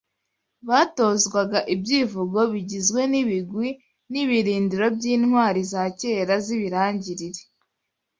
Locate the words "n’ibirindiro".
4.11-4.85